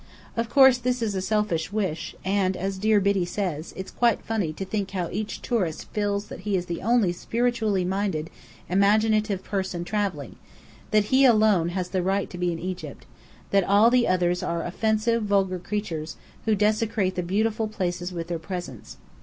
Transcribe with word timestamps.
Of 0.35 0.49
course, 0.49 0.79
this 0.79 0.99
is 1.03 1.13
a 1.13 1.21
selfish 1.21 1.71
wish; 1.71 2.15
and 2.25 2.57
as 2.57 2.79
dear 2.79 2.99
Biddy 2.99 3.23
says, 3.23 3.71
it's 3.77 3.91
quite 3.91 4.23
funny 4.25 4.51
to 4.51 4.65
think 4.65 4.89
how 4.89 5.11
each 5.11 5.43
tourist 5.43 5.93
feels 5.93 6.25
that 6.25 6.39
he 6.39 6.55
is 6.55 6.65
the 6.65 6.81
only 6.81 7.11
spiritual 7.11 7.77
minded, 7.85 8.31
imaginative 8.67 9.43
person 9.43 9.83
travelling 9.83 10.37
that 10.89 11.03
he 11.13 11.23
alone 11.23 11.69
has 11.69 11.89
the 11.89 12.01
right 12.01 12.31
to 12.31 12.39
be 12.39 12.51
in 12.51 12.57
Egypt 12.57 13.05
that 13.51 13.63
all 13.63 13.91
the 13.91 14.07
others 14.07 14.41
are 14.41 14.63
offensive, 14.63 15.21
vulgar 15.21 15.59
creatures, 15.59 16.15
who 16.45 16.55
desecrate 16.55 17.13
the 17.13 17.21
beautiful 17.21 17.67
places 17.67 18.11
with 18.11 18.25
their 18.27 18.39
presence. 18.39 18.97